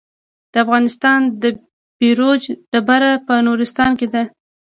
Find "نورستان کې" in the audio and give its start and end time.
3.47-4.07